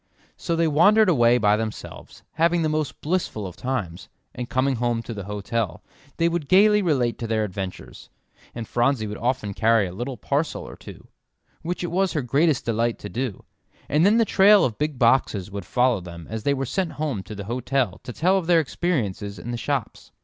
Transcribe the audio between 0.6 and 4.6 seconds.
wandered away by themselves, having the most blissful of times, and